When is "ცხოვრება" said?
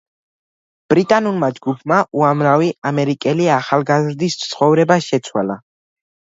4.47-4.99